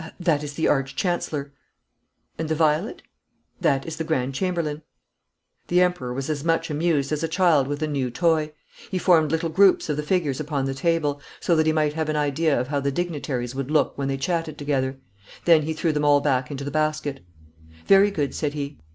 'That 0.19 0.43
is 0.43 0.53
the 0.53 0.67
Arch 0.67 0.95
Chancellor.' 0.95 1.53
'And 2.39 2.49
the 2.49 2.55
violet?' 2.55 3.03
'That 3.59 3.85
is 3.85 3.97
the 3.97 4.03
Grand 4.03 4.33
Chamberlain.' 4.33 4.81
The 5.67 5.81
Emperor 5.81 6.11
was 6.11 6.27
as 6.27 6.43
much 6.43 6.71
amused 6.71 7.11
as 7.11 7.21
a 7.21 7.27
child 7.27 7.67
with 7.67 7.83
a 7.83 7.87
new 7.87 8.09
toy. 8.09 8.51
He 8.89 8.97
formed 8.97 9.31
little 9.31 9.49
groups 9.51 9.89
of 9.89 9.97
the 9.97 10.01
figures 10.01 10.39
upon 10.39 10.65
the 10.65 10.73
table, 10.73 11.21
so 11.39 11.55
that 11.55 11.67
he 11.67 11.71
might 11.71 11.93
have 11.93 12.09
an 12.09 12.15
idea 12.15 12.59
of 12.59 12.69
how 12.69 12.79
the 12.79 12.91
dignitaries 12.91 13.53
would 13.53 13.69
look 13.69 13.95
when 13.95 14.07
they 14.07 14.17
chatted 14.17 14.57
together. 14.57 14.97
Then 15.45 15.61
he 15.61 15.73
threw 15.73 15.91
them 15.91 16.03
all 16.05 16.19
back 16.19 16.49
into 16.49 16.63
the 16.63 16.71
basket. 16.71 17.23
'Very 17.85 18.09
good,' 18.09 18.33
said 18.33 18.53
he. 18.55 18.79